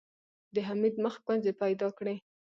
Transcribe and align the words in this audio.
د 0.53 0.55
حميد 0.67 0.95
مخ 1.03 1.15
ګونځې 1.25 1.51
پيدا 1.61 1.87
کړې. 1.97 2.15